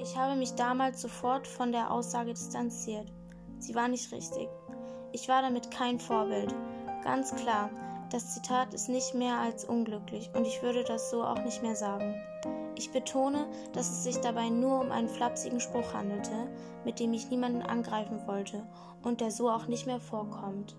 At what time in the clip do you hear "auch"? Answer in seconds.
11.24-11.42, 19.50-19.66